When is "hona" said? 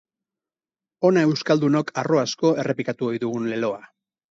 1.09-1.25